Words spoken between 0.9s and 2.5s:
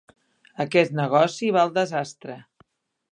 negoci va al desastre.